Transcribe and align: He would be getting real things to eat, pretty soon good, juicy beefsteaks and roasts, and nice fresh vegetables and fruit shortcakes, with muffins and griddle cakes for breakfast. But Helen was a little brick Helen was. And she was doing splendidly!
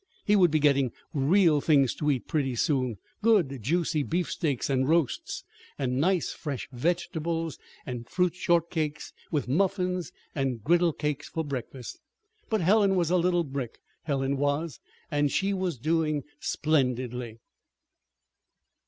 He 0.25 0.35
would 0.35 0.49
be 0.49 0.57
getting 0.57 0.93
real 1.13 1.61
things 1.61 1.93
to 1.93 2.09
eat, 2.09 2.27
pretty 2.27 2.55
soon 2.55 2.95
good, 3.21 3.61
juicy 3.61 4.01
beefsteaks 4.01 4.67
and 4.67 4.89
roasts, 4.89 5.43
and 5.77 6.01
nice 6.01 6.31
fresh 6.31 6.67
vegetables 6.71 7.59
and 7.85 8.09
fruit 8.09 8.33
shortcakes, 8.33 9.13
with 9.29 9.47
muffins 9.47 10.11
and 10.33 10.63
griddle 10.63 10.91
cakes 10.91 11.29
for 11.29 11.45
breakfast. 11.45 11.99
But 12.49 12.61
Helen 12.61 12.95
was 12.95 13.11
a 13.11 13.15
little 13.17 13.43
brick 13.43 13.77
Helen 14.01 14.37
was. 14.37 14.79
And 15.11 15.31
she 15.31 15.53
was 15.53 15.77
doing 15.77 16.23
splendidly! 16.39 17.37